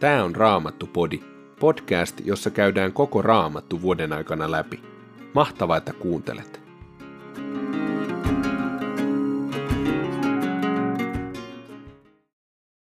Tämä 0.00 0.24
on 0.24 0.36
Raamattu-podi, 0.36 1.20
podcast, 1.60 2.20
jossa 2.24 2.50
käydään 2.50 2.92
koko 2.92 3.22
Raamattu 3.22 3.82
vuoden 3.82 4.12
aikana 4.12 4.50
läpi. 4.50 4.82
Mahtavaa, 5.34 5.76
että 5.76 5.92
kuuntelet! 5.92 6.60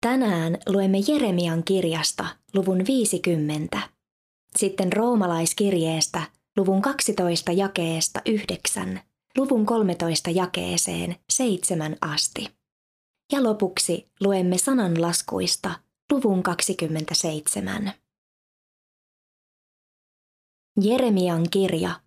Tänään 0.01 0.57
luemme 0.69 0.97
Jeremian 1.07 1.63
kirjasta 1.63 2.25
luvun 2.53 2.83
50. 2.87 3.79
Sitten 4.55 4.93
roomalaiskirjeestä 4.93 6.21
luvun 6.57 6.81
12 6.81 7.51
jakeesta 7.51 8.21
9, 8.25 8.99
luvun 9.37 9.65
13 9.65 10.29
jakeeseen 10.29 11.15
7 11.29 11.95
asti. 12.01 12.47
Ja 13.31 13.43
lopuksi 13.43 14.07
luemme 14.19 14.57
sananlaskuista 14.57 15.86
luvun 16.11 16.43
27. 16.43 17.93
Jeremian 20.81 21.49
kirja, 21.51 22.01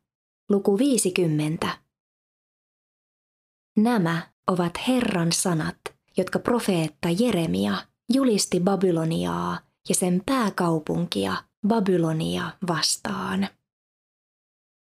luku 0.49 0.79
50. 0.79 1.79
Nämä 3.77 4.31
ovat 4.47 4.73
Herran 4.89 5.33
sanat, 5.33 5.79
jotka 6.17 6.39
profeetta 6.39 7.09
Jeremia 7.19 7.75
julisti 8.13 8.61
Babyloniaa 8.61 9.59
ja 9.89 9.95
sen 9.95 10.23
pääkaupunkia 10.27 11.37
Babylonia 11.69 12.51
vastaan. 12.69 13.49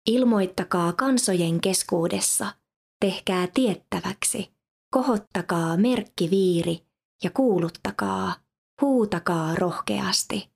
Ilmoittakaa 0.07 0.93
kansojen 0.93 1.61
keskuudessa, 1.61 2.53
tehkää 2.99 3.47
tiettäväksi, 3.53 4.51
kohottakaa 4.91 5.77
merkkiviiri 5.77 6.85
ja 7.23 7.31
kuuluttakaa, 7.31 8.35
huutakaa 8.81 9.55
rohkeasti. 9.55 10.51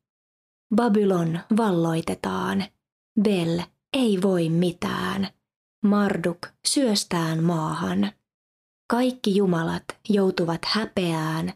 Babylon 0.75 1.39
valloitetaan, 1.57 2.65
Bel 3.21 3.61
ei 3.93 4.21
voi 4.21 4.49
mitään, 4.49 5.27
Marduk 5.83 6.47
syöstään 6.67 7.43
maahan. 7.43 8.11
Kaikki 8.89 9.35
jumalat 9.35 9.83
joutuvat 10.09 10.61
häpeään, 10.65 11.53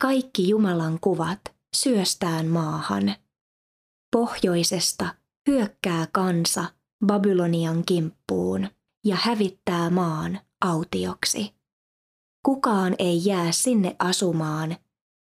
kaikki 0.00 0.48
Jumalan 0.48 0.98
kuvat 1.00 1.40
syöstään 1.76 2.46
maahan. 2.46 3.14
Pohjoisesta 4.12 5.14
hyökkää 5.48 6.06
kansa 6.12 6.64
Babylonian 7.06 7.84
kimppuun 7.86 8.68
ja 9.04 9.16
hävittää 9.20 9.90
maan 9.90 10.40
autioksi. 10.60 11.54
Kukaan 12.42 12.94
ei 12.98 13.24
jää 13.24 13.52
sinne 13.52 13.96
asumaan, 13.98 14.76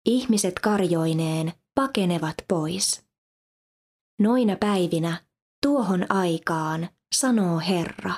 ihmiset 0.06 0.60
karjoineen 0.60 1.54
pakenevat 1.76 2.36
pois. 2.48 3.06
Noina 4.20 4.56
päivinä, 4.56 5.26
tuohon 5.66 6.12
aikaan, 6.12 6.90
sanoo 7.16 7.60
Herra, 7.60 8.14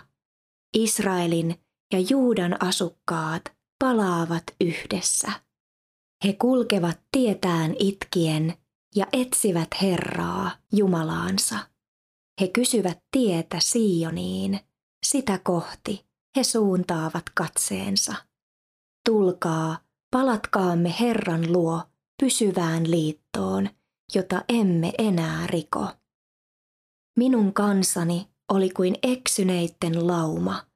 Israelin 0.77 1.55
ja 1.93 1.99
Juudan 2.09 2.63
asukkaat 2.63 3.43
palaavat 3.80 4.43
yhdessä. 4.61 5.31
He 6.25 6.33
kulkevat 6.33 6.99
tietään 7.11 7.75
itkien 7.80 8.53
ja 8.95 9.05
etsivät 9.13 9.67
Herraa, 9.81 10.52
Jumalaansa. 10.73 11.59
He 12.41 12.47
kysyvät 12.47 12.99
tietä 13.11 13.58
Sioniin, 13.59 14.59
sitä 15.05 15.39
kohti 15.43 16.05
he 16.38 16.43
suuntaavat 16.43 17.23
katseensa. 17.35 18.15
Tulkaa, 19.09 19.86
palatkaamme 20.11 20.95
Herran 21.00 21.53
luo 21.53 21.81
pysyvään 22.23 22.91
liittoon, 22.91 23.69
jota 24.16 24.44
emme 24.49 24.94
enää 24.97 25.47
riko. 25.47 25.88
Minun 27.17 27.54
kansani 27.54 28.27
oli 28.52 28.70
kuin 28.70 28.95
eksyneitten 29.04 30.08
lauma. 30.08 30.67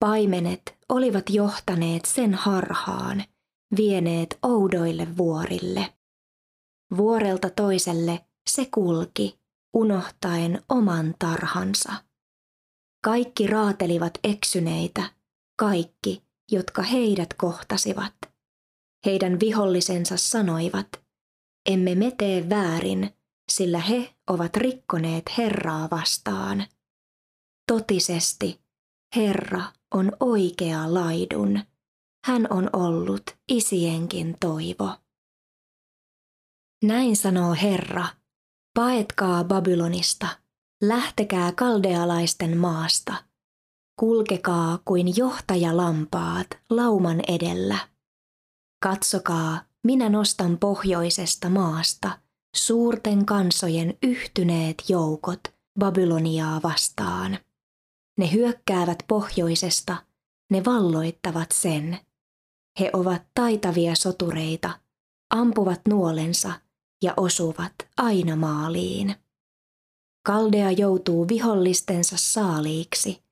Paimenet 0.00 0.78
olivat 0.88 1.30
johtaneet 1.30 2.04
sen 2.04 2.34
harhaan, 2.34 3.24
vieneet 3.76 4.38
oudoille 4.42 5.16
vuorille. 5.16 5.94
Vuorelta 6.96 7.50
toiselle 7.50 8.26
se 8.50 8.68
kulki, 8.74 9.40
unohtaen 9.74 10.62
oman 10.68 11.14
tarhansa. 11.18 11.92
Kaikki 13.04 13.46
raatelivat 13.46 14.18
eksyneitä, 14.24 15.10
kaikki, 15.58 16.22
jotka 16.50 16.82
heidät 16.82 17.34
kohtasivat. 17.34 18.14
Heidän 19.06 19.40
vihollisensa 19.40 20.16
sanoivat, 20.16 20.88
emme 21.66 21.94
me 21.94 22.10
tee 22.10 22.48
väärin, 22.48 23.10
sillä 23.52 23.78
he 23.78 24.14
ovat 24.30 24.56
rikkoneet 24.56 25.24
Herraa 25.38 25.88
vastaan. 25.90 26.66
Totisesti, 27.72 28.60
Herra 29.16 29.62
on 29.94 30.12
oikea 30.20 30.94
laidun. 30.94 31.60
Hän 32.26 32.46
on 32.50 32.70
ollut 32.72 33.22
isienkin 33.48 34.36
toivo. 34.40 34.90
Näin 36.84 37.16
sanoo 37.16 37.54
Herra, 37.62 38.06
paetkaa 38.74 39.44
Babylonista, 39.44 40.26
lähtekää 40.82 41.52
kaldealaisten 41.52 42.56
maasta, 42.56 43.14
kulkekaa 44.00 44.78
kuin 44.84 45.16
johtajalampaat 45.16 46.46
lauman 46.70 47.20
edellä. 47.28 47.78
Katsokaa, 48.82 49.60
minä 49.84 50.08
nostan 50.08 50.58
pohjoisesta 50.58 51.48
maasta 51.48 52.18
suurten 52.56 53.26
kansojen 53.26 53.98
yhtyneet 54.02 54.84
joukot 54.88 55.40
Babyloniaa 55.78 56.60
vastaan. 56.62 57.38
Ne 58.18 58.32
hyökkäävät 58.32 58.98
pohjoisesta, 59.08 59.96
ne 60.50 60.64
valloittavat 60.64 61.52
sen. 61.52 61.98
He 62.80 62.90
ovat 62.92 63.22
taitavia 63.34 63.94
sotureita, 63.94 64.80
ampuvat 65.30 65.80
nuolensa 65.88 66.52
ja 67.02 67.14
osuvat 67.16 67.74
aina 67.96 68.36
maaliin. 68.36 69.14
Kaldea 70.26 70.70
joutuu 70.70 71.28
vihollistensa 71.28 72.16
saaliiksi. 72.16 73.22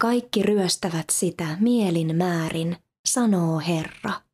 Kaikki 0.00 0.42
ryöstävät 0.42 1.10
sitä 1.10 1.56
mielin 1.60 2.16
määrin, 2.16 2.76
sanoo 3.08 3.58
Herra. 3.58 4.29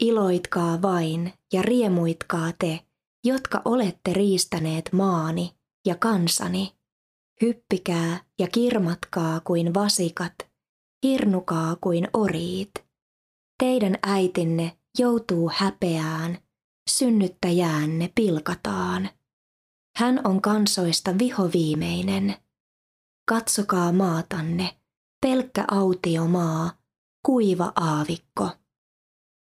Iloitkaa 0.00 0.82
vain 0.82 1.32
ja 1.52 1.62
riemuitkaa 1.62 2.52
te, 2.58 2.80
jotka 3.24 3.62
olette 3.64 4.12
riistäneet 4.12 4.90
maani 4.92 5.54
ja 5.86 5.94
kansani. 5.94 6.74
Hyppikää 7.42 8.24
ja 8.38 8.48
kirmatkaa 8.48 9.40
kuin 9.40 9.74
vasikat, 9.74 10.34
hirnukaa 11.06 11.76
kuin 11.80 12.08
oriit. 12.12 12.70
Teidän 13.58 13.98
äitinne 14.02 14.78
joutuu 14.98 15.50
häpeään, 15.54 16.38
synnyttäjäänne 16.90 18.12
pilkataan. 18.14 19.08
Hän 19.96 20.20
on 20.24 20.42
kansoista 20.42 21.18
vihoviimeinen. 21.18 22.36
Katsokaa 23.28 23.92
maatanne, 23.92 24.76
pelkkä 25.26 25.64
autio 25.70 26.26
maa, 26.26 26.70
kuiva 27.26 27.72
aavikko. 27.76 28.48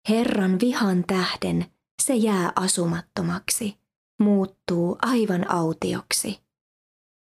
Herran 0.10 0.60
vihan 0.60 1.04
tähden 1.08 1.66
se 2.02 2.16
jää 2.16 2.52
asumattomaksi, 2.56 3.78
muuttuu 4.20 4.98
aivan 5.02 5.52
autioksi. 5.52 6.40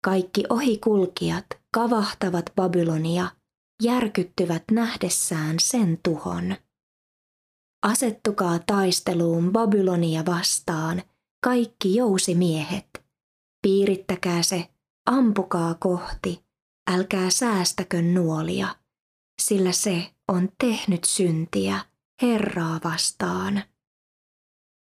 Kaikki 0.04 0.44
ohikulkijat 0.50 1.46
kavahtavat 1.74 2.46
Babylonia, 2.56 3.32
järkyttyvät 3.84 4.64
nähdessään 4.72 5.56
sen 5.60 6.00
tuhon. 6.04 6.56
Asettukaa 7.86 8.60
taisteluun 8.60 9.52
Babylonia 9.52 10.26
vastaan, 10.26 11.04
kaikki 11.44 11.96
jousimiehet. 11.96 13.06
Piirittäkää 13.62 14.44
se, 14.44 14.70
ampukaa 15.06 15.76
kohti, 15.80 16.44
älkää 16.92 17.30
säästäkö 17.30 18.02
nuolia, 18.02 18.76
sillä 19.42 19.72
se 19.72 20.14
on 20.28 20.50
tehnyt 20.60 21.04
syntiä 21.04 21.91
Herraa 22.22 22.80
vastaan. 22.84 23.64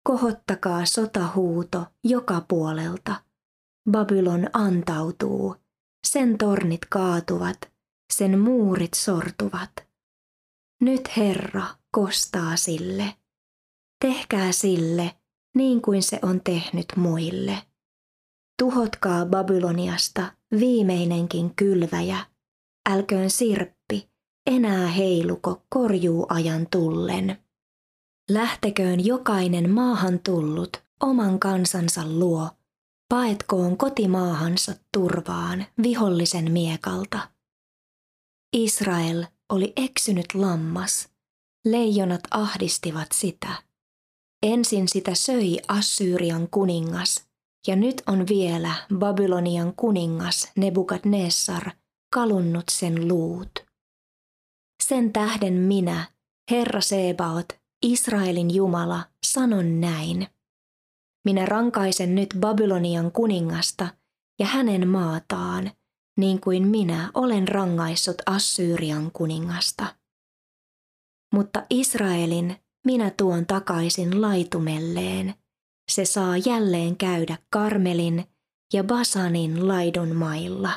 Kohottakaa 0.09 0.87
sotahuuto 0.87 1.87
joka 2.05 2.45
puolelta. 2.49 3.25
Babylon 3.91 4.47
antautuu, 4.53 5.57
sen 6.07 6.39
tornit 6.39 6.85
kaatuvat, 6.91 7.73
sen 8.13 8.39
muurit 8.39 8.95
sortuvat. 8.95 9.71
Nyt 10.81 11.17
Herra 11.17 11.65
kostaa 11.91 12.57
sille. 12.57 13.15
Tehkää 14.05 14.53
sille 14.53 15.15
niin 15.57 15.83
kuin 15.83 16.03
se 16.03 16.19
on 16.23 16.41
tehnyt 16.41 16.87
muille. 16.97 17.63
Tuhotkaa 18.63 19.27
Babyloniasta 19.27 20.33
viimeinenkin 20.61 21.55
kylväjä. 21.55 22.27
Älköön 22.91 23.31
sirppi 23.31 23.78
enää 24.49 24.87
heiluko 24.87 25.63
korjuu 25.69 26.27
ajan 26.29 26.67
tullen. 26.71 27.39
Lähteköön 28.31 29.07
jokainen 29.07 29.71
maahan 29.71 30.19
tullut 30.19 30.83
oman 31.01 31.39
kansansa 31.39 32.07
luo, 32.07 32.51
paetkoon 33.09 33.77
kotimaahansa 33.77 34.75
turvaan 34.93 35.67
vihollisen 35.83 36.53
miekalta. 36.53 37.31
Israel 38.53 39.25
oli 39.49 39.73
eksynyt 39.77 40.35
lammas, 40.35 41.09
leijonat 41.65 42.21
ahdistivat 42.31 43.09
sitä. 43.15 43.49
Ensin 44.43 44.89
sitä 44.89 45.15
söi 45.15 45.59
Assyrian 45.69 46.49
kuningas, 46.51 47.25
ja 47.67 47.77
nyt 47.77 48.03
on 48.07 48.29
vielä 48.29 48.75
Babylonian 48.99 49.73
kuningas 49.77 50.53
Nebukadnessar 50.57 51.71
kalunnut 52.15 52.65
sen 52.71 53.09
luut. 53.09 53.68
Sen 54.89 55.13
tähden 55.13 55.53
minä, 55.53 56.07
Herra 56.51 56.81
Sebaot, 56.81 57.47
Israelin 57.83 58.55
Jumala, 58.55 59.05
sanon 59.27 59.81
näin. 59.81 60.29
Minä 61.25 61.47
rankaisen 61.47 62.15
nyt 62.15 62.29
Babylonian 62.41 63.13
kuningasta 63.13 63.89
ja 64.39 64.47
hänen 64.47 64.89
maataan, 64.89 65.71
niin 66.19 66.41
kuin 66.41 66.69
minä 66.69 67.11
olen 67.15 67.49
rangaissut 67.49 68.17
Assyrian 68.27 69.11
kuningasta. 69.13 69.95
Mutta 71.35 71.67
Israelin 71.71 72.57
minä 72.87 73.11
tuon 73.11 73.47
takaisin 73.47 74.23
laitumelleen. 74.23 75.35
Se 75.91 76.05
saa 76.05 76.37
jälleen 76.37 76.97
käydä 76.97 77.39
Karmelin 77.51 78.25
ja 78.73 78.85
Basanin 78.85 79.69
laidun 79.69 80.17
mailla, 80.17 80.71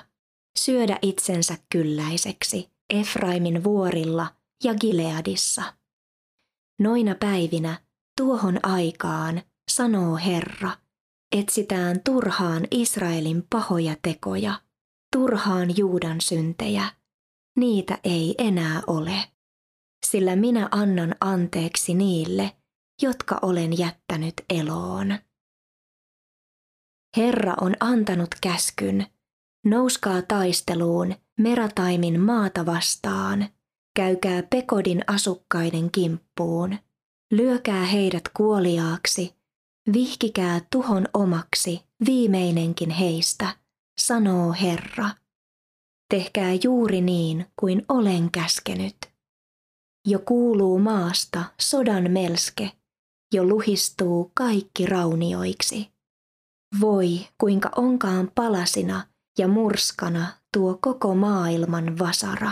syödä 0.59 0.99
itsensä 1.01 1.57
kylläiseksi 1.71 2.70
Efraimin 2.91 3.63
vuorilla 3.63 4.27
ja 4.63 4.73
Gileadissa. 4.73 5.73
Noina 6.79 7.15
päivinä, 7.15 7.81
tuohon 8.17 8.59
aikaan, 8.63 9.41
sanoo 9.71 10.15
Herra, 10.15 10.71
etsitään 11.31 12.01
turhaan 12.05 12.67
Israelin 12.71 13.43
pahoja 13.49 13.95
tekoja, 14.01 14.61
turhaan 15.15 15.77
Juudan 15.77 16.21
syntejä. 16.21 16.85
Niitä 17.57 17.97
ei 18.03 18.35
enää 18.37 18.81
ole. 18.87 19.15
Sillä 20.05 20.35
minä 20.35 20.67
annan 20.71 21.15
anteeksi 21.21 21.93
niille, 21.93 22.55
jotka 23.01 23.39
olen 23.41 23.77
jättänyt 23.77 24.33
eloon. 24.49 25.17
Herra 27.17 27.53
on 27.61 27.73
antanut 27.79 28.35
käskyn, 28.41 29.05
nouskaa 29.65 30.21
taisteluun 30.21 31.15
Merataimin 31.41 32.19
maata 32.19 32.65
vastaan, 32.65 33.47
käykää 33.95 34.43
Pekodin 34.43 35.01
asukkaiden 35.07 35.91
kimppuun, 35.91 36.77
lyökää 37.31 37.85
heidät 37.85 38.23
kuoliaaksi, 38.37 39.35
vihkikää 39.93 40.61
tuhon 40.71 41.07
omaksi 41.13 41.81
viimeinenkin 42.05 42.89
heistä, 42.89 43.55
sanoo 43.99 44.55
Herra. 44.61 45.09
Tehkää 46.09 46.51
juuri 46.63 47.01
niin 47.01 47.45
kuin 47.59 47.85
olen 47.89 48.31
käskenyt. 48.31 48.97
Jo 50.07 50.19
kuuluu 50.19 50.79
maasta 50.79 51.43
sodan 51.61 52.11
melske, 52.11 52.71
jo 53.33 53.43
luhistuu 53.43 54.31
kaikki 54.33 54.85
raunioiksi. 54.85 55.91
Voi, 56.79 57.27
kuinka 57.37 57.71
onkaan 57.75 58.31
palasina 58.35 59.07
ja 59.37 59.47
murskana 59.47 60.40
tuo 60.53 60.77
koko 60.81 61.15
maailman 61.15 61.99
vasara. 61.99 62.51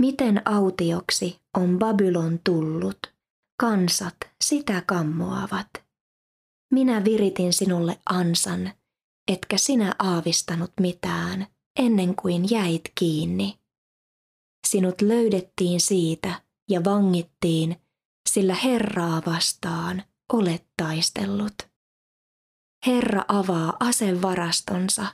Miten 0.00 0.42
autioksi 0.44 1.40
on 1.56 1.78
Babylon 1.78 2.40
tullut, 2.44 3.14
kansat 3.60 4.16
sitä 4.44 4.82
kammoavat. 4.86 5.68
Minä 6.72 7.04
viritin 7.04 7.52
sinulle 7.52 8.00
ansan, 8.10 8.72
etkä 9.28 9.58
sinä 9.58 9.94
aavistanut 9.98 10.72
mitään, 10.80 11.46
ennen 11.78 12.16
kuin 12.16 12.50
jäit 12.50 12.82
kiinni. 12.94 13.58
Sinut 14.66 15.00
löydettiin 15.00 15.80
siitä 15.80 16.42
ja 16.70 16.84
vangittiin, 16.84 17.76
sillä 18.28 18.54
Herraa 18.54 19.22
vastaan 19.26 20.02
olet 20.32 20.66
taistellut. 20.76 21.54
Herra 22.86 23.24
avaa 23.28 23.76
asevarastonsa, 23.80 25.06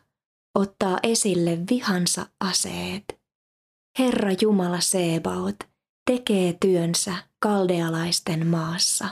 ottaa 0.55 0.99
esille 1.03 1.59
vihansa 1.71 2.27
aseet. 2.41 3.21
Herra 3.99 4.31
Jumala 4.41 4.81
Sebaot 4.81 5.57
tekee 6.11 6.57
työnsä 6.61 7.15
kaldealaisten 7.39 8.47
maassa. 8.47 9.09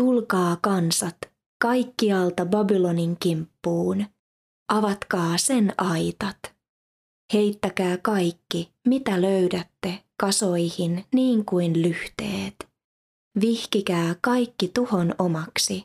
Tulkaa 0.00 0.56
kansat 0.62 1.16
kaikkialta 1.62 2.46
Babylonin 2.46 3.16
kimppuun, 3.20 4.06
avatkaa 4.68 5.38
sen 5.38 5.74
aitat. 5.78 6.38
Heittäkää 7.32 7.98
kaikki, 7.98 8.72
mitä 8.88 9.22
löydätte, 9.22 10.04
kasoihin 10.20 11.04
niin 11.14 11.44
kuin 11.44 11.82
lyhteet. 11.82 12.68
Vihkikää 13.40 14.16
kaikki 14.20 14.70
tuhon 14.74 15.14
omaksi, 15.18 15.84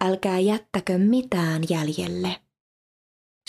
älkää 0.00 0.38
jättäkö 0.38 0.98
mitään 0.98 1.62
jäljelle. 1.70 2.47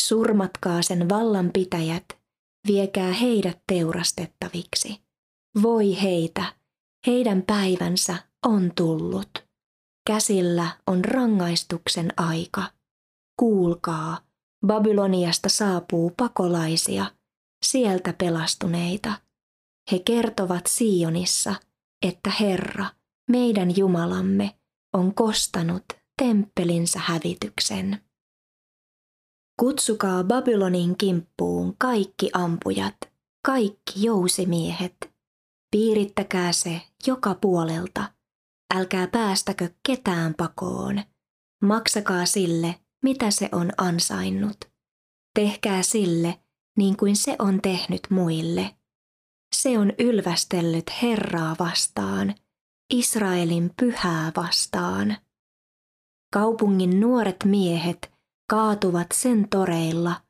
Surmatkaa 0.02 0.82
sen 0.82 1.10
vallanpitäjät, 1.10 2.06
viekää 2.68 3.14
heidät 3.14 3.60
teurastettaviksi. 3.68 5.02
Voi 5.62 6.02
heitä, 6.02 6.56
heidän 7.08 7.42
päivänsä 7.48 8.18
on 8.46 8.72
tullut. 8.76 9.30
Käsillä 10.08 10.68
on 10.88 11.06
rangaistuksen 11.06 12.14
aika. 12.18 12.64
Kuulkaa, 13.40 14.18
Babyloniasta 14.68 15.50
saapuu 15.50 16.12
pakolaisia, 16.18 17.06
sieltä 17.66 18.14
pelastuneita. 18.14 19.14
He 19.92 20.00
kertovat 20.00 20.66
Sionissa, 20.68 21.56
että 22.08 22.32
Herra, 22.40 22.86
meidän 23.30 23.78
Jumalamme, 23.78 24.56
on 24.94 25.16
kostanut 25.16 25.84
temppelinsä 26.22 27.00
hävityksen. 27.00 28.09
Kutsukaa 29.60 30.24
Babylonin 30.24 30.98
kimppuun 30.98 31.76
kaikki 31.78 32.30
ampujat, 32.34 32.96
kaikki 33.46 33.94
jousimiehet. 33.96 35.12
Piirittäkää 35.72 36.52
se 36.52 36.82
joka 37.08 37.36
puolelta. 37.36 38.12
Älkää 38.76 39.08
päästäkö 39.08 39.70
ketään 39.88 40.34
pakoon. 40.34 41.02
Maksakaa 41.62 42.26
sille, 42.26 42.76
mitä 43.04 43.32
se 43.32 43.50
on 43.52 43.72
ansainnut. 43.78 44.58
Tehkää 45.36 45.84
sille, 45.84 46.40
niin 46.78 46.98
kuin 46.98 47.16
se 47.16 47.36
on 47.40 47.62
tehnyt 47.62 48.02
muille. 48.10 48.76
Se 49.56 49.80
on 49.80 49.94
ylvästellyt 50.00 50.86
Herraa 51.02 51.56
vastaan, 51.60 52.36
Israelin 52.94 53.72
pyhää 53.80 54.32
vastaan. 54.36 55.18
Kaupungin 56.34 57.00
nuoret 57.00 57.38
miehet 57.46 58.19
kaatuvat 58.50 59.08
sen 59.14 59.50
toreilla, 59.50 60.22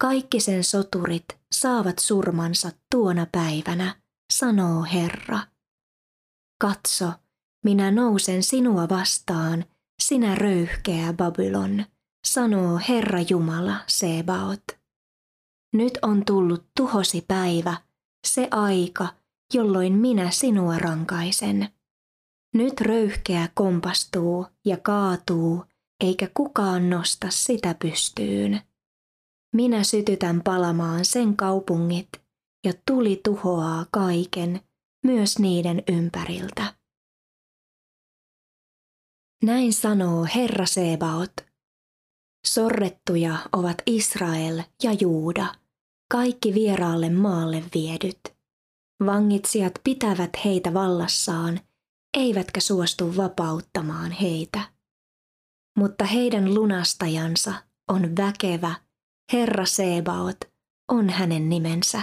kaikki 0.00 0.40
sen 0.40 0.64
soturit 0.64 1.24
saavat 1.52 1.98
surmansa 1.98 2.70
tuona 2.90 3.26
päivänä, 3.32 3.94
sanoo 4.32 4.82
Herra. 4.82 5.38
Katso, 6.60 7.12
minä 7.64 7.90
nousen 7.90 8.42
sinua 8.42 8.88
vastaan, 8.88 9.64
sinä 10.02 10.34
röyhkeä 10.34 11.12
Babylon, 11.12 11.84
sanoo 12.26 12.80
Herra 12.88 13.20
Jumala 13.28 13.76
Sebaot. 13.86 14.64
Nyt 15.72 15.98
on 16.02 16.24
tullut 16.24 16.66
tuhosi 16.76 17.24
päivä, 17.28 17.76
se 18.26 18.48
aika, 18.50 19.08
jolloin 19.54 19.92
minä 19.92 20.30
sinua 20.30 20.78
rankaisen. 20.78 21.68
Nyt 22.54 22.80
röyhkeä 22.80 23.48
kompastuu 23.54 24.46
ja 24.64 24.76
kaatuu, 24.76 25.64
eikä 26.00 26.28
kukaan 26.34 26.90
nosta 26.90 27.26
sitä 27.30 27.74
pystyyn. 27.74 28.60
Minä 29.54 29.84
sytytän 29.84 30.42
palamaan 30.42 31.04
sen 31.04 31.36
kaupungit, 31.36 32.08
ja 32.64 32.72
tuli 32.86 33.20
tuhoaa 33.24 33.86
kaiken, 33.90 34.60
myös 35.06 35.38
niiden 35.38 35.82
ympäriltä. 35.88 36.74
Näin 39.44 39.72
sanoo 39.72 40.26
Herra 40.34 40.66
Sebaot. 40.66 41.32
Sorrettuja 42.46 43.38
ovat 43.52 43.82
Israel 43.86 44.62
ja 44.82 44.92
Juuda, 44.92 45.54
kaikki 46.10 46.54
vieraalle 46.54 47.10
maalle 47.10 47.64
viedyt. 47.74 48.20
Vangitsijat 49.06 49.72
pitävät 49.84 50.30
heitä 50.44 50.74
vallassaan, 50.74 51.60
eivätkä 52.18 52.60
suostu 52.60 53.16
vapauttamaan 53.16 54.12
heitä. 54.12 54.79
Mutta 55.80 56.04
heidän 56.04 56.54
lunastajansa 56.54 57.54
on 57.88 58.16
väkevä, 58.16 58.74
Herra 59.32 59.66
Sebaot 59.66 60.36
on 60.88 61.10
hänen 61.10 61.48
nimensä. 61.48 62.02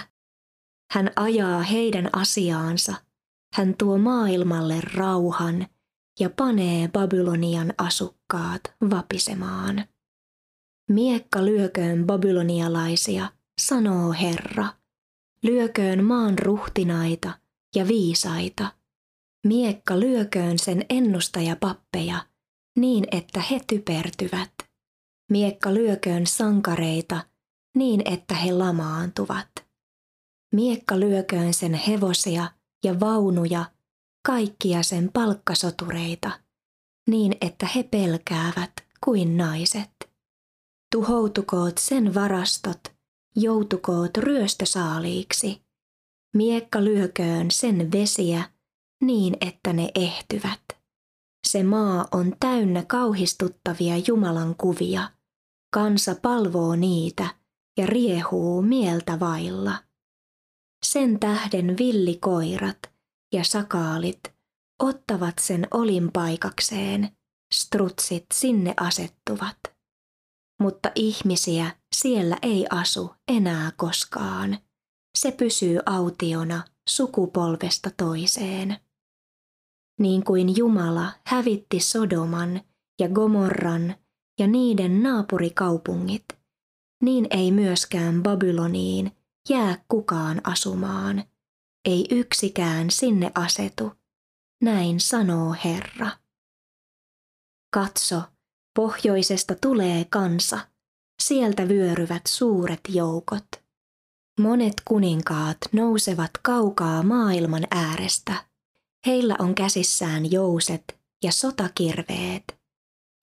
Hän 0.92 1.12
ajaa 1.16 1.62
heidän 1.62 2.10
asiaansa, 2.14 2.96
hän 3.54 3.76
tuo 3.78 3.98
maailmalle 3.98 4.82
rauhan, 4.94 5.68
ja 6.20 6.30
panee 6.30 6.88
Babylonian 6.88 7.74
asukkaat 7.78 8.62
vapisemaan. 8.90 9.86
Miekka 10.92 11.46
lyököön 11.46 12.06
babylonialaisia, 12.06 13.32
sanoo 13.62 14.14
Herra. 14.22 14.68
Lyököön 15.44 16.04
maan 16.04 16.40
ruhtinaita 16.40 17.40
ja 17.76 17.88
viisaita. 17.88 18.74
Miekka 19.48 20.00
lyököön 20.00 20.60
sen 20.60 20.86
ennustajapappeja 20.90 22.26
niin, 22.78 23.06
että 23.12 23.42
he 23.42 23.62
typertyvät. 23.68 24.54
Miekka 25.32 25.74
lyököön 25.74 26.28
sankareita 26.28 27.26
niin, 27.76 28.02
että 28.14 28.36
he 28.36 28.52
lamaantuvat. 28.52 29.50
Miekka 30.56 31.00
lyököön 31.00 31.54
sen 31.54 31.74
hevosia 31.74 32.52
ja 32.84 33.00
vaunuja, 33.00 33.66
kaikkia 34.28 34.84
sen 34.84 35.12
palkkasotureita, 35.14 36.32
niin 37.10 37.36
että 37.42 37.68
he 37.76 37.84
pelkäävät 37.84 38.74
kuin 39.04 39.38
naiset. 39.38 40.10
Tuhoutukoot 40.96 41.78
sen 41.78 42.14
varastot, 42.14 42.80
joutukoot 43.36 44.18
ryöstösaaliiksi. 44.18 45.62
Miekka 46.36 46.84
lyököön 46.84 47.52
sen 47.52 47.92
vesiä 47.92 48.44
niin, 49.04 49.38
että 49.42 49.74
ne 49.74 49.92
ehtyvät. 49.96 50.77
Se 51.48 51.64
maa 51.64 52.08
on 52.12 52.36
täynnä 52.40 52.84
kauhistuttavia 52.88 53.94
Jumalan 54.08 54.56
kuvia. 54.56 55.12
Kansa 55.74 56.16
palvoo 56.22 56.76
niitä 56.76 57.36
ja 57.78 57.86
riehuu 57.86 58.62
mieltä 58.62 59.20
vailla. 59.20 59.84
Sen 60.86 61.20
tähden 61.20 61.78
villikoirat 61.78 62.78
ja 63.34 63.44
sakaalit 63.44 64.20
ottavat 64.80 65.34
sen 65.42 65.68
olinpaikakseen, 65.72 67.18
strutsit 67.54 68.26
sinne 68.34 68.74
asettuvat. 68.78 69.58
Mutta 70.62 70.92
ihmisiä 70.96 71.76
siellä 71.96 72.38
ei 72.42 72.66
asu 72.70 73.14
enää 73.28 73.72
koskaan. 73.78 74.58
Se 75.18 75.32
pysyy 75.32 75.80
autiona 75.86 76.64
sukupolvesta 76.90 77.92
toiseen. 77.98 78.87
Niin 80.00 80.24
kuin 80.24 80.58
Jumala 80.58 81.12
hävitti 81.28 81.80
Sodoman 81.80 82.62
ja 83.00 83.10
Gomorran 83.10 83.96
ja 84.40 84.48
niiden 84.48 85.04
naapurikaupungit, 85.04 86.26
niin 87.04 87.28
ei 87.30 87.52
myöskään 87.52 88.24
Babyloniin 88.24 89.12
jää 89.50 89.86
kukaan 89.88 90.42
asumaan, 90.44 91.24
ei 91.86 92.06
yksikään 92.12 92.92
sinne 92.92 93.32
asetu, 93.36 93.92
näin 94.64 95.00
sanoo 95.00 95.56
Herra. 95.64 96.10
Katso, 97.74 98.22
pohjoisesta 98.76 99.56
tulee 99.62 100.06
kansa, 100.06 100.60
sieltä 101.22 101.68
vyöryvät 101.68 102.22
suuret 102.28 102.82
joukot. 102.90 103.48
Monet 104.40 104.74
kuninkaat 104.86 105.58
nousevat 105.72 106.32
kaukaa 106.42 107.04
maailman 107.04 107.64
äärestä. 107.72 108.47
Heillä 109.08 109.36
on 109.40 109.56
käsissään 109.56 110.32
jouset 110.32 111.00
ja 111.24 111.32
sotakirveet. 111.32 112.60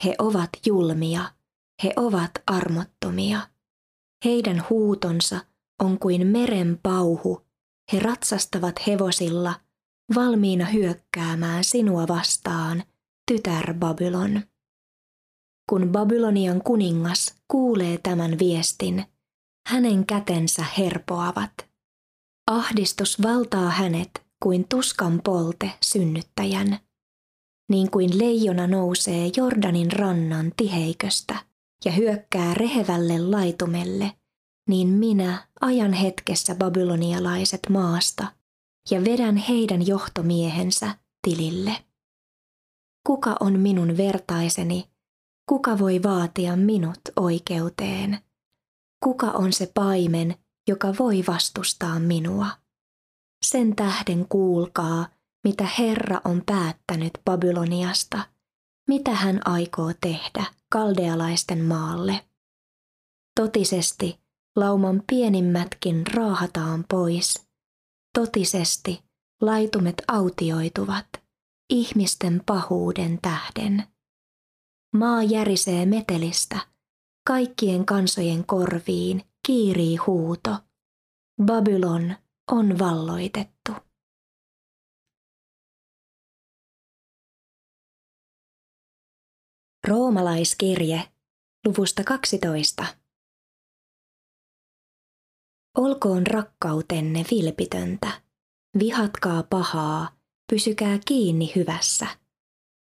He 0.05 0.15
ovat 0.19 0.51
julmia, 0.67 1.31
he 1.83 1.93
ovat 1.97 2.31
armottomia. 2.47 3.41
Heidän 4.25 4.65
huutonsa 4.71 5.41
on 5.83 5.99
kuin 5.99 6.27
meren 6.27 6.79
pauhu. 6.83 7.47
He 7.93 8.01
ratsastavat 8.01 8.87
hevosilla, 8.87 9.61
valmiina 10.15 10.65
hyökkäämään 10.65 11.65
sinua 11.65 12.09
vastaan, 12.09 12.83
tytär 13.31 13.75
Babylon. 13.75 14.43
Kun 15.71 15.89
Babylonian 15.93 16.63
kuningas 16.63 17.35
kuulee 17.49 17.99
tämän 17.99 18.39
viestin, 18.39 19.05
hänen 19.69 20.07
kätensä 20.07 20.65
herpoavat. 20.79 21.53
Ahdistus 22.51 23.23
valtaa 23.23 23.71
hänet 23.71 24.24
kuin 24.45 24.69
tuskan 24.69 25.21
polte 25.25 25.71
synnyttäjän. 25.83 26.79
Niin 27.71 27.91
kuin 27.91 28.19
leijona 28.19 28.67
nousee 28.67 29.31
Jordanin 29.37 29.93
rannan 29.93 30.53
tiheiköstä 30.57 31.37
ja 31.85 31.93
hyökkää 31.93 32.55
rehevälle 32.55 33.19
laitumelle, 33.19 34.13
niin 34.69 34.89
minä 34.89 35.49
ajan 35.61 35.93
hetkessä 35.93 36.55
babylonialaiset 36.55 37.61
maasta 37.69 38.27
ja 38.91 39.05
vedän 39.05 39.37
heidän 39.37 39.87
johtomiehensä 39.87 40.99
tilille. 41.23 41.77
Kuka 43.07 43.37
on 43.41 43.61
minun 43.61 43.97
vertaiseni 43.97 44.91
Kuka 45.49 45.79
voi 45.79 46.03
vaatia 46.03 46.57
minut 46.57 47.01
oikeuteen? 47.17 48.19
Kuka 49.05 49.27
on 49.27 49.53
se 49.53 49.71
paimen, 49.75 50.35
joka 50.69 50.95
voi 50.99 51.25
vastustaa 51.27 51.99
minua? 51.99 52.64
Sen 53.45 53.77
tähden 53.77 54.29
kuulkaa, 54.29 55.07
mitä 55.45 55.69
Herra 55.79 56.21
on 56.25 56.43
päättänyt 56.47 57.11
Babyloniasta, 57.25 58.19
mitä 58.89 59.15
hän 59.15 59.41
aikoo 59.45 59.93
tehdä 60.01 60.45
kaldealaisten 60.73 61.65
maalle. 61.65 62.25
Totisesti 63.41 64.21
lauman 64.57 65.03
pienimmätkin 65.07 66.07
raahataan 66.15 66.85
pois. 66.91 67.49
Totisesti 68.19 69.03
laitumet 69.41 70.03
autioituvat 70.09 71.09
ihmisten 71.71 72.43
pahuuden 72.47 73.19
tähden. 73.23 73.85
Maa 74.95 75.23
järisee 75.23 75.87
metelistä, 75.87 76.59
kaikkien 77.27 77.87
kansojen 77.87 78.47
korviin 78.47 79.23
kiirii 79.47 79.97
huuto. 79.97 80.51
Babylon 81.45 82.15
on 82.53 82.79
valloitettu. 82.79 83.73
Roomalaiskirje 89.89 91.13
luvusta 91.67 92.05
12. 92.05 92.85
Olkoon 95.79 96.27
rakkautenne 96.27 97.25
vilpitöntä. 97.31 98.23
Vihatkaa 98.79 99.43
pahaa, 99.43 100.17
pysykää 100.53 100.99
kiinni 101.07 101.53
hyvässä. 101.57 102.07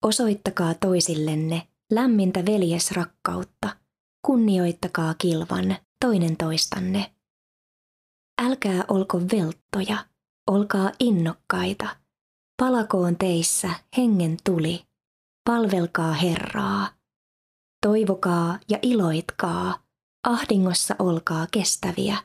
Osoittakaa 0.03 0.73
toisillenne 0.73 1.67
lämmintä 1.91 2.45
veljesrakkautta, 2.45 3.77
kunnioittakaa 4.25 5.13
kilvan 5.13 5.77
toinen 6.01 6.37
toistanne. 6.37 7.18
Älkää 8.41 8.84
olko 8.88 9.19
velttoja, 9.22 10.05
olkaa 10.50 10.91
innokkaita, 11.00 11.96
palakoon 12.62 13.17
teissä 13.17 13.69
hengen 13.98 14.38
tuli, 14.43 14.86
palvelkaa 15.50 16.13
Herraa. 16.13 16.89
Toivokaa 17.86 18.60
ja 18.69 18.79
iloitkaa, 18.81 19.84
ahdingossa 20.27 20.96
olkaa 21.00 21.48
kestäviä, 21.51 22.17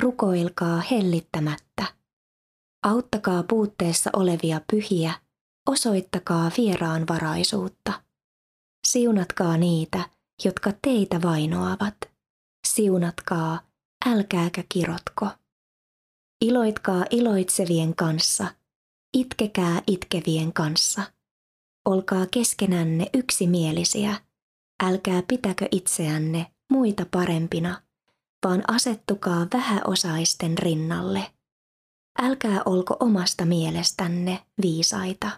rukoilkaa 0.00 0.80
hellittämättä. 0.90 1.84
Auttakaa 2.86 3.42
puutteessa 3.42 4.10
olevia 4.12 4.60
pyhiä, 4.72 5.14
osoittakaa 5.68 6.50
vieraanvaraisuutta. 6.56 8.02
Siunatkaa 8.86 9.56
niitä, 9.56 10.10
jotka 10.44 10.72
teitä 10.82 11.22
vainoavat. 11.22 11.96
Siunatkaa, 12.66 13.60
älkääkä 14.06 14.64
kirotko. 14.68 15.28
Iloitkaa 16.42 17.04
iloitsevien 17.10 17.96
kanssa, 17.96 18.46
itkekää 19.14 19.82
itkevien 19.86 20.52
kanssa. 20.52 21.02
Olkaa 21.84 22.26
keskenänne 22.26 23.06
yksimielisiä, 23.14 24.16
älkää 24.82 25.22
pitäkö 25.28 25.68
itseänne 25.70 26.46
muita 26.72 27.06
parempina, 27.10 27.82
vaan 28.46 28.62
asettukaa 28.68 29.46
vähäosaisten 29.54 30.58
rinnalle. 30.58 31.32
Älkää 32.22 32.62
olko 32.64 32.96
omasta 33.00 33.44
mielestänne 33.44 34.46
viisaita. 34.62 35.30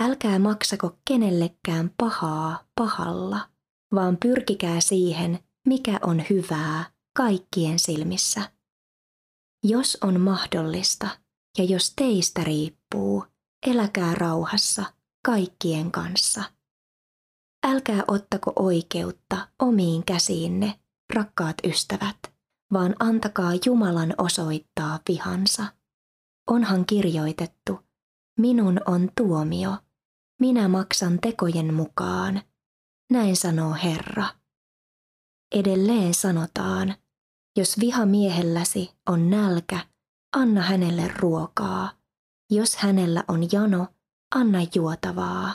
Älkää 0.00 0.38
maksako 0.38 0.98
kenellekään 1.08 1.90
pahaa 1.96 2.64
pahalla, 2.74 3.40
vaan 3.94 4.16
pyrkikää 4.16 4.80
siihen, 4.80 5.38
mikä 5.66 5.98
on 6.02 6.22
hyvää 6.30 6.90
kaikkien 7.16 7.78
silmissä. 7.78 8.55
Jos 9.68 9.98
on 10.04 10.20
mahdollista 10.20 11.08
ja 11.58 11.64
jos 11.64 11.92
teistä 11.96 12.44
riippuu, 12.44 13.24
eläkää 13.66 14.14
rauhassa 14.14 14.84
kaikkien 15.24 15.90
kanssa. 15.92 16.44
Älkää 17.66 18.04
ottako 18.08 18.52
oikeutta 18.56 19.48
omiin 19.58 20.04
käsiinne, 20.04 20.80
rakkaat 21.14 21.56
ystävät, 21.64 22.16
vaan 22.72 22.94
antakaa 22.98 23.52
Jumalan 23.66 24.14
osoittaa 24.18 25.00
vihansa. 25.08 25.66
Onhan 26.50 26.86
kirjoitettu, 26.86 27.80
minun 28.40 28.80
on 28.86 29.10
tuomio, 29.16 29.76
minä 30.40 30.68
maksan 30.68 31.18
tekojen 31.20 31.74
mukaan. 31.74 32.42
Näin 33.10 33.36
sanoo 33.36 33.74
Herra. 33.84 34.26
Edelleen 35.54 36.14
sanotaan, 36.14 36.94
jos 37.56 37.80
vihamiehelläsi 37.80 38.90
on 39.06 39.30
nälkä, 39.30 39.86
anna 40.36 40.62
hänelle 40.62 41.08
ruokaa. 41.08 41.92
Jos 42.50 42.76
hänellä 42.76 43.24
on 43.28 43.52
jano, 43.52 43.86
anna 44.34 44.58
juotavaa. 44.74 45.54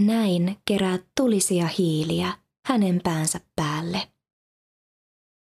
Näin 0.00 0.56
keräät 0.64 1.04
tulisia 1.16 1.66
hiiliä 1.66 2.32
hänen 2.66 3.00
päänsä 3.04 3.40
päälle. 3.56 4.12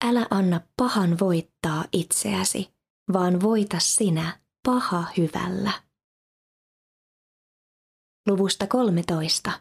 Älä 0.05 0.27
anna 0.29 0.62
pahan 0.77 1.20
voittaa 1.20 1.86
itseäsi, 1.91 2.74
vaan 3.13 3.41
voita 3.41 3.79
sinä 3.79 4.39
paha 4.65 5.05
hyvällä. 5.17 5.72
Luvusta 8.27 8.67
13. 8.67 9.51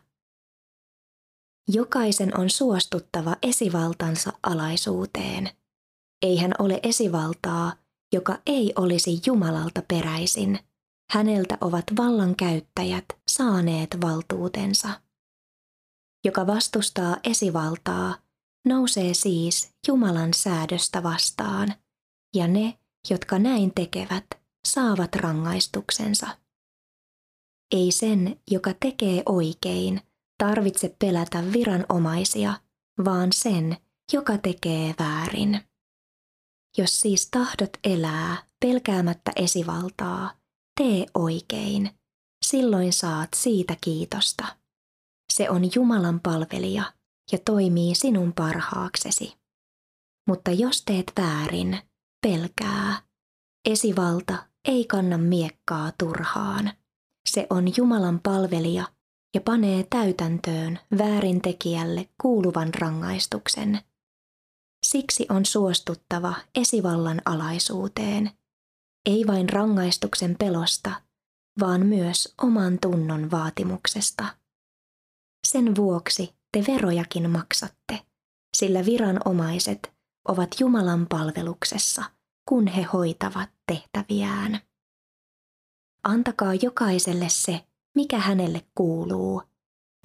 Jokaisen 1.69 2.39
on 2.41 2.51
suostuttava 2.51 3.37
esivaltansa 3.43 4.33
alaisuuteen. 4.43 5.60
Ei 6.23 6.37
hän 6.37 6.53
ole 6.59 6.81
esivaltaa, 6.83 7.73
joka 8.13 8.39
ei 8.47 8.73
olisi 8.77 9.21
Jumalalta 9.27 9.83
peräisin. 9.89 10.59
Häneltä 11.11 11.59
ovat 11.61 11.85
vallankäyttäjät 11.99 13.05
saaneet 13.31 13.97
valtuutensa. 14.01 15.01
Joka 16.25 16.47
vastustaa 16.47 17.17
esivaltaa, 17.25 18.17
nousee 18.67 19.15
siis 19.15 19.75
Jumalan 19.89 20.35
säädöstä 20.35 21.03
vastaan, 21.03 21.75
ja 22.35 22.49
ne, 22.49 22.79
jotka 23.11 23.39
näin 23.39 23.75
tekevät, 23.75 24.27
saavat 24.67 25.17
rangaistuksensa. 25.17 26.27
Ei 27.75 27.93
sen, 27.93 28.41
joka 28.51 28.75
tekee 28.81 29.23
oikein, 29.27 30.01
tarvitse 30.39 30.97
pelätä 30.99 31.53
viranomaisia, 31.53 32.55
vaan 33.05 33.29
sen, 33.33 33.77
joka 34.13 34.39
tekee 34.39 34.95
väärin. 34.99 35.70
Jos 36.79 37.01
siis 37.01 37.29
tahdot 37.31 37.71
elää 37.85 38.43
pelkäämättä 38.61 39.33
esivaltaa, 39.37 40.33
tee 40.81 41.07
oikein, 41.15 41.91
silloin 42.45 42.93
saat 42.93 43.29
siitä 43.37 43.77
kiitosta. 43.81 44.57
Se 45.33 45.51
on 45.51 45.63
Jumalan 45.75 46.21
palvelija 46.21 46.93
ja 47.33 47.39
toimii 47.45 47.95
sinun 47.95 48.33
parhaaksesi. 48.33 49.37
Mutta 50.29 50.51
jos 50.51 50.83
teet 50.83 51.13
väärin, 51.19 51.79
pelkää. 52.23 53.03
Esivalta 53.69 54.47
ei 54.65 54.85
kanna 54.85 55.19
miekkaa 55.19 55.93
turhaan. 55.99 56.73
Se 57.29 57.47
on 57.51 57.65
Jumalan 57.77 58.21
palvelija 58.23 58.85
ja 59.35 59.41
panee 59.41 59.87
täytäntöön 59.91 60.79
väärintekijälle 60.99 62.09
kuuluvan 62.23 62.75
rangaistuksen. 62.75 63.81
Siksi 64.91 65.27
on 65.29 65.47
suostuttava 65.47 66.35
esivallan 66.55 67.23
alaisuuteen, 67.25 68.31
ei 69.07 69.27
vain 69.27 69.49
rangaistuksen 69.49 70.37
pelosta, 70.39 71.03
vaan 71.61 71.87
myös 71.87 72.35
oman 72.43 72.79
tunnon 72.79 73.31
vaatimuksesta. 73.31 74.25
Sen 75.47 75.77
vuoksi 75.77 76.35
te 76.53 76.65
verojakin 76.73 77.31
maksatte, 77.31 78.07
sillä 78.57 78.85
viranomaiset 78.85 79.93
ovat 80.29 80.61
Jumalan 80.61 81.07
palveluksessa, 81.07 82.05
kun 82.49 82.67
he 82.67 82.83
hoitavat 82.83 83.51
tehtäviään. 83.67 84.61
Antakaa 86.05 86.55
jokaiselle 86.55 87.29
se, 87.29 87.67
mikä 87.95 88.19
hänelle 88.19 88.67
kuuluu. 88.75 89.43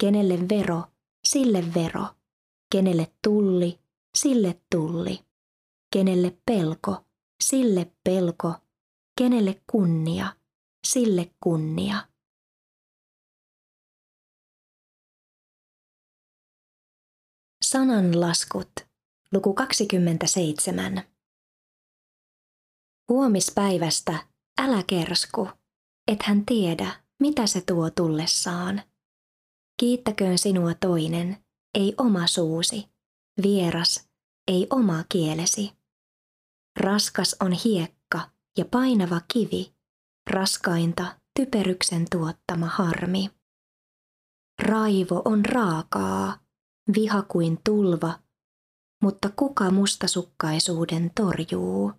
Kenelle 0.00 0.48
vero, 0.48 0.84
sille 1.24 1.74
vero. 1.74 2.06
Kenelle 2.72 3.12
tulli, 3.24 3.85
sille 4.16 4.60
tulli. 4.70 5.26
Kenelle 5.92 6.38
pelko, 6.46 7.06
sille 7.44 7.92
pelko. 8.04 8.54
Kenelle 9.18 9.62
kunnia, 9.70 10.36
sille 10.86 11.34
kunnia. 11.42 12.08
Sananlaskut, 17.64 18.72
luku 19.32 19.54
27. 19.54 21.02
Huomispäivästä 23.08 24.26
älä 24.60 24.82
kersku, 24.86 25.48
et 26.08 26.22
hän 26.22 26.46
tiedä, 26.46 27.04
mitä 27.20 27.46
se 27.46 27.60
tuo 27.60 27.90
tullessaan. 27.90 28.82
Kiittäköön 29.80 30.38
sinua 30.38 30.74
toinen, 30.74 31.44
ei 31.74 31.94
oma 31.98 32.26
suusi, 32.26 32.95
vieras, 33.42 34.08
ei 34.48 34.66
oma 34.70 35.04
kielesi. 35.08 35.72
Raskas 36.80 37.36
on 37.40 37.52
hiekka 37.52 38.30
ja 38.58 38.64
painava 38.64 39.20
kivi, 39.32 39.74
raskainta 40.30 41.20
typeryksen 41.36 42.06
tuottama 42.10 42.66
harmi. 42.66 43.30
Raivo 44.62 45.22
on 45.24 45.44
raakaa, 45.44 46.38
viha 46.94 47.22
kuin 47.22 47.58
tulva, 47.64 48.18
mutta 49.02 49.30
kuka 49.36 49.70
mustasukkaisuuden 49.70 51.10
torjuu? 51.14 51.92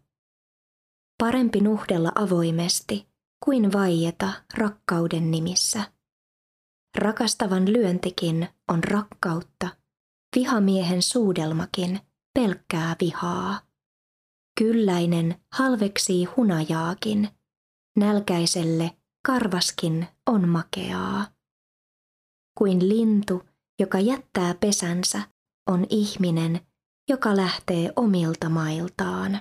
Parempi 1.18 1.62
nuhdella 1.62 2.12
avoimesti 2.16 3.08
kuin 3.46 3.74
vaieta 3.74 4.34
rakkauden 4.54 5.32
nimissä. 5.32 5.92
Rakastavan 6.98 7.74
lyöntikin 7.74 8.50
on 8.68 8.84
rakkautta, 8.84 9.70
vihamiehen 10.38 11.02
suudelmakin 11.02 12.00
pelkkää 12.34 12.96
vihaa. 13.02 13.62
Kylläinen 14.60 15.42
halveksii 15.54 16.26
hunajaakin, 16.26 17.30
nälkäiselle 17.96 18.98
karvaskin 19.28 20.08
on 20.26 20.50
makeaa. 20.50 21.28
Kuin 22.58 22.90
lintu, 22.90 23.44
joka 23.80 24.00
jättää 24.00 24.54
pesänsä, 24.54 25.22
on 25.70 25.86
ihminen, 25.90 26.62
joka 27.10 27.38
lähtee 27.38 27.94
omilta 27.96 28.50
mailtaan. 28.50 29.40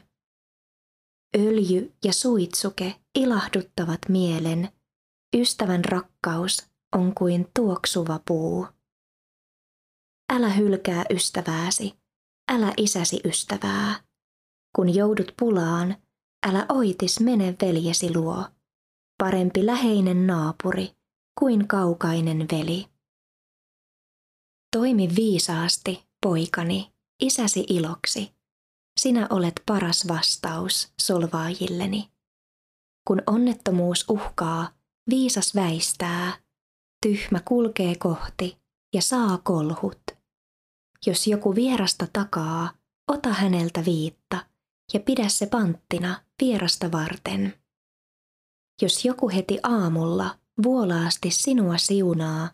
Öljy 1.37 1.93
ja 2.05 2.13
suitsuke 2.13 2.95
ilahduttavat 3.15 4.01
mielen, 4.09 4.69
ystävän 5.37 5.85
rakkaus 5.85 6.71
on 6.97 7.15
kuin 7.15 7.47
tuoksuva 7.55 8.21
puu. 8.27 8.76
Älä 10.33 10.49
hylkää 10.49 11.05
ystävääsi, 11.11 11.95
älä 12.53 12.73
isäsi 12.77 13.21
ystävää. 13.25 14.01
Kun 14.77 14.95
joudut 14.95 15.35
pulaan, 15.39 15.97
älä 16.47 16.67
oitis 16.69 17.21
mene 17.21 17.55
veljesi 17.63 18.15
luo. 18.15 18.45
Parempi 19.19 19.67
läheinen 19.67 20.27
naapuri 20.27 20.97
kuin 21.41 21.69
kaukainen 21.69 22.47
veli. 22.53 22.87
Toimi 24.77 25.09
viisaasti, 25.17 26.07
poikani, 26.23 26.93
isäsi 27.23 27.67
iloksi. 27.69 28.35
Sinä 29.01 29.27
olet 29.31 29.63
paras 29.67 30.09
vastaus 30.09 30.93
solvaajilleni. 31.01 32.11
Kun 33.09 33.23
onnettomuus 33.27 34.05
uhkaa, 34.09 34.69
viisas 35.11 35.55
väistää, 35.55 36.39
tyhmä 37.03 37.41
kulkee 37.41 37.97
kohti 37.97 38.59
ja 38.95 39.03
saa 39.03 39.39
kolhut. 39.39 40.16
Jos 41.07 41.27
joku 41.27 41.55
vierasta 41.55 42.07
takaa, 42.13 42.73
ota 43.09 43.29
häneltä 43.29 43.85
viitta 43.85 44.47
ja 44.95 45.01
pidä 45.01 45.29
se 45.29 45.47
panttina 45.47 46.25
vierasta 46.43 46.93
varten. 46.93 47.55
Jos 48.83 49.05
joku 49.05 49.29
heti 49.29 49.59
aamulla 49.63 50.39
vuolaasti 50.63 51.31
sinua 51.31 51.79
siunaa, 51.79 52.51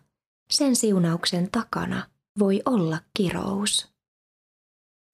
sen 0.51 0.75
siunauksen 0.75 1.51
takana 1.51 2.09
voi 2.39 2.61
olla 2.65 2.99
kirous. 3.17 3.93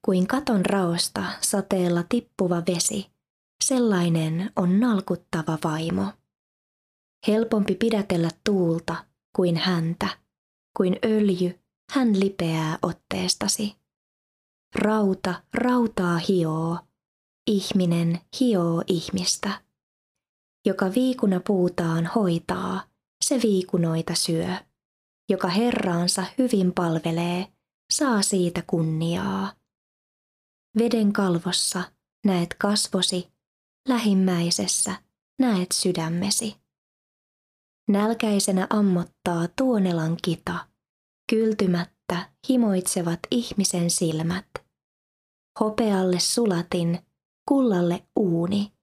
Kuin 0.06 0.28
katon 0.28 0.66
raosta 0.66 1.24
sateella 1.42 2.04
tippuva 2.10 2.64
vesi, 2.68 3.12
sellainen 3.64 4.52
on 4.56 4.80
nalkuttava 4.80 5.58
vaimo. 5.64 6.06
Helpompi 7.28 7.76
pidätellä 7.76 8.30
tuulta 8.44 9.06
kuin 9.36 9.58
häntä, 9.58 10.08
kuin 10.78 11.00
öljy, 11.06 11.60
hän 11.90 12.20
lipeää 12.20 12.78
otteestasi. 12.82 13.76
Rauta 14.76 15.44
rautaa 15.54 16.18
hioo, 16.18 16.80
ihminen 17.48 18.20
hioo 18.40 18.84
ihmistä. 18.88 19.62
Joka 20.66 20.86
viikuna 20.96 21.40
puutaan 21.48 22.06
hoitaa, 22.16 22.84
se 23.26 23.40
viikunoita 23.44 24.16
syö. 24.16 24.48
Joka 25.30 25.48
Herraansa 25.48 26.26
hyvin 26.38 26.74
palvelee, 26.74 27.48
saa 27.94 28.22
siitä 28.22 28.64
kunniaa. 28.68 29.54
Veden 30.78 31.14
kalvossa 31.14 31.84
näet 32.26 32.54
kasvosi, 32.54 33.32
lähimmäisessä 33.88 34.96
näet 35.40 35.72
sydämesi. 35.72 36.56
Nälkäisenä 37.88 38.68
ammottaa 38.70 39.48
tuonelan 39.56 40.18
kita, 40.22 40.69
kyltymättä 41.30 42.30
himoitsevat 42.50 43.20
ihmisen 43.32 43.90
silmät. 43.90 44.46
Hopealle 45.60 46.20
sulatin, 46.20 47.00
kullalle 47.50 48.08
uuni, 48.20 48.74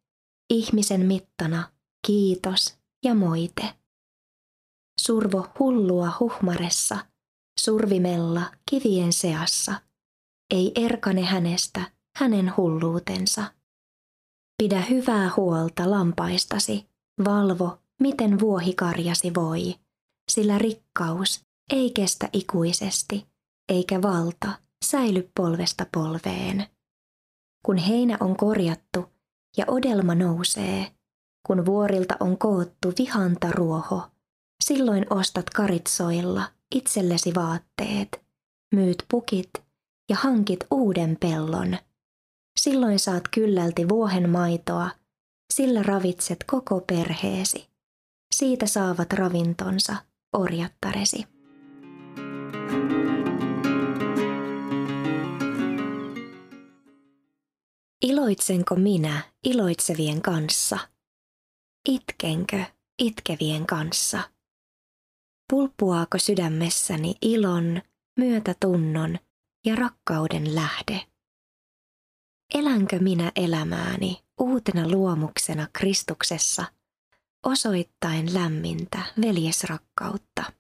ihmisen 0.51 1.07
mittana 1.07 1.73
kiitos 2.07 2.79
ja 3.05 3.15
moite. 3.15 3.75
Survo 5.01 5.47
hullua 5.59 6.13
huhmaressa, 6.21 7.07
survimella 7.61 8.43
kivien 8.71 9.13
seassa. 9.13 9.81
Ei 10.55 10.73
erkane 10.75 11.23
hänestä 11.23 11.93
hänen 12.17 12.53
hulluutensa. 12.57 13.53
Pidä 14.63 14.81
hyvää 14.81 15.31
huolta 15.37 15.91
lampaistasi, 15.91 16.87
valvo, 17.25 17.79
miten 18.01 18.41
vuohikarjasi 18.41 19.35
voi, 19.35 19.75
sillä 20.31 20.59
rikkaus 20.59 21.46
ei 21.73 21.91
kestä 21.91 22.29
ikuisesti, 22.33 23.27
eikä 23.69 24.03
valta 24.03 24.53
säily 24.85 25.31
polvesta 25.37 25.87
polveen. 25.95 26.67
Kun 27.65 27.77
heinä 27.77 28.17
on 28.21 28.37
korjattu 28.37 29.05
ja 29.57 29.65
odelma 29.69 30.15
nousee, 30.15 30.97
kun 31.47 31.67
vuorilta 31.67 32.17
on 32.21 32.39
koottu 32.39 32.93
vihanta 32.99 33.51
ruoho, 33.51 34.03
silloin 34.65 35.07
ostat 35.11 35.51
karitsoilla 35.51 36.53
itsellesi 36.75 37.35
vaatteet, 37.35 38.25
myyt 38.75 39.05
pukit 39.11 39.51
ja 40.11 40.17
hankit 40.17 40.65
uuden 40.71 41.17
pellon. 41.21 41.79
Silloin 42.61 42.99
saat 42.99 43.23
kyllälti 43.35 43.89
vuohen 43.89 44.31
maitoa, 44.31 44.91
sillä 45.55 45.83
ravitset 45.83 46.45
koko 46.47 46.81
perheesi. 46.81 47.69
Siitä 48.35 48.67
saavat 48.67 49.13
ravintonsa 49.13 49.97
orjattaresi. 50.33 51.36
Iloitsenko 58.03 58.77
minä 58.77 59.23
iloitsevien 59.45 60.23
kanssa? 60.23 60.79
Itkenkö 61.89 62.65
itkevien 62.99 63.67
kanssa? 63.67 64.31
Pulppuaako 65.51 66.19
sydämessäni 66.19 67.15
ilon, 67.23 67.83
myötätunnon 68.19 69.19
ja 69.65 69.77
rakkauden 69.77 70.55
lähde? 70.55 71.07
Elänkö 72.55 72.99
minä 72.99 73.33
elämääni 73.37 74.23
uutena 74.41 74.89
luomuksena 74.89 75.69
Kristuksessa, 75.73 76.65
osoittain 77.43 78.35
lämmintä 78.35 79.03
veljesrakkautta? 79.21 80.53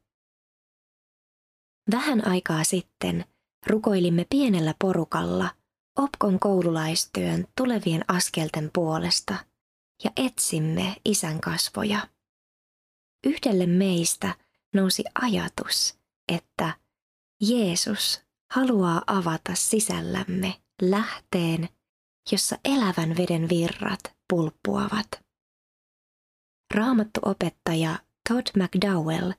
Vähän 1.90 2.27
aikaa 2.29 2.64
sitten 2.64 3.25
rukoilimme 3.66 4.27
pienellä 4.31 4.75
porukalla 4.79 5.51
Opkon 5.96 6.40
koululaistyön 6.40 7.46
tulevien 7.57 8.05
askelten 8.09 8.70
puolesta 8.72 9.35
ja 10.05 10.11
etsimme 10.16 10.96
isän 11.05 11.40
kasvoja. 11.40 12.09
Yhdelle 13.27 13.66
meistä 13.66 14.35
nousi 14.75 15.05
ajatus, 15.14 15.99
että 16.33 16.75
Jeesus 17.40 18.22
haluaa 18.53 19.03
avata 19.07 19.55
sisällämme 19.55 20.55
lähteen, 20.83 21.68
jossa 22.33 22.59
elävän 22.64 23.16
veden 23.16 23.49
virrat 23.49 24.16
pulppuavat. 24.31 25.09
Raamattu 26.75 27.20
opettaja 27.22 27.99
Todd 28.29 28.46
McDowell 28.57 29.33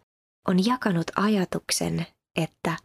on 0.48 0.66
jakanut 0.66 1.12
ajatuksen, 1.16 2.06
että 2.38 2.78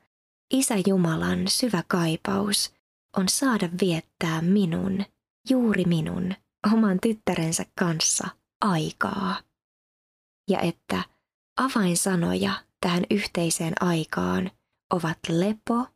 Isä 0.52 0.74
Jumalan 0.86 1.48
syvä 1.48 1.82
kaipaus 1.88 2.74
on 3.16 3.28
saada 3.28 3.68
viettää 3.80 4.42
minun, 4.42 5.04
juuri 5.50 5.84
minun, 5.84 6.34
oman 6.72 6.98
tyttärensä 7.02 7.66
kanssa 7.78 8.28
aikaa. 8.60 9.40
Ja 10.50 10.60
että 10.60 11.02
avainsanoja 11.56 12.64
tähän 12.80 13.04
yhteiseen 13.10 13.72
aikaan 13.80 14.50
ovat 14.92 15.18
lepo, 15.28 15.86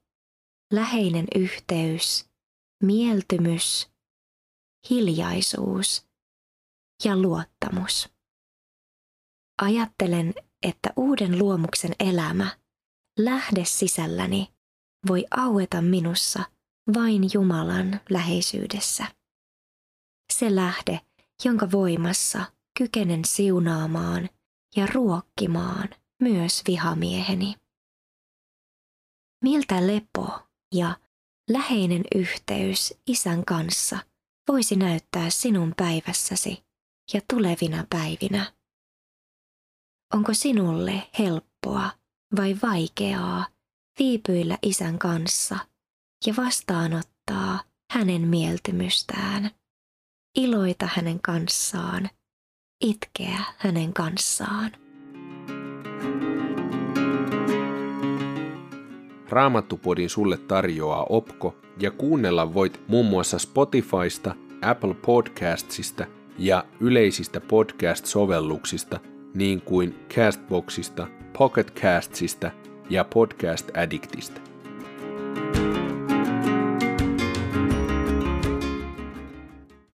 läheinen 0.73 1.27
yhteys, 1.35 2.31
mieltymys, 2.83 3.91
hiljaisuus 4.91 6.07
ja 7.05 7.17
luottamus. 7.17 8.09
Ajattelen, 9.63 10.35
että 10.63 10.91
uuden 10.97 11.39
luomuksen 11.39 11.95
elämä, 12.01 12.51
lähde 13.19 13.65
sisälläni, 13.65 14.49
voi 15.09 15.25
aueta 15.31 15.83
minussa 15.83 16.45
vain 16.95 17.23
Jumalan 17.35 18.01
läheisyydessä. 18.11 19.07
Se 20.33 20.55
lähde, 20.55 21.01
jonka 21.45 21.71
voimassa 21.71 22.45
kykenen 22.79 23.25
siunaamaan 23.25 24.29
ja 24.77 24.87
ruokkimaan 24.87 25.89
myös 26.23 26.63
vihamieheni. 26.69 27.55
Miltä 29.45 29.87
lepo 29.87 30.39
ja 30.75 30.97
läheinen 31.51 32.05
yhteys 32.15 32.95
isän 33.07 33.45
kanssa 33.45 33.99
voisi 34.49 34.77
näyttää 34.77 35.31
sinun 35.31 35.75
päivässäsi 35.77 36.65
ja 37.15 37.21
tulevina 37.31 37.87
päivinä? 37.91 38.53
Onko 40.15 40.35
sinulle 40.35 41.11
helppoa 41.19 41.91
vai 42.37 42.57
vaikeaa 42.63 43.47
viipyillä 43.99 44.59
isän 44.63 44.99
kanssa 44.99 45.59
ja 46.27 46.35
vastaanottaa 46.37 47.61
hänen 47.93 48.23
mieltymystään, 48.23 49.51
iloita 50.37 50.89
hänen 50.95 51.21
kanssaan, 51.21 52.11
itkeä 52.81 53.39
hänen 53.59 53.93
kanssaan? 53.93 54.71
Raamattupodin 59.29 60.11
sulle 60.11 60.39
tarjoaa 60.39 61.07
Opko 61.09 61.57
ja 61.81 61.91
kuunnella 61.91 62.55
voit 62.55 62.81
muun 62.89 63.07
muassa 63.07 63.39
Spotifysta, 63.39 64.35
Apple 64.63 64.95
Podcastsista 64.95 66.07
ja 66.39 66.65
yleisistä 66.81 67.41
podcast-sovelluksista 67.41 69.01
niin 69.35 69.61
kuin 69.61 69.95
Castboxista, 70.09 71.07
Pocketcastsista 71.39 72.51
ja 72.91 73.05
Podcast 73.05 73.71
Addictista. 73.77 74.41